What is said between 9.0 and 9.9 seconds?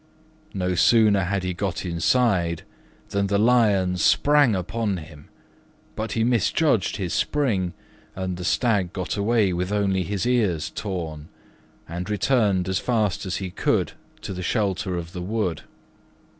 away with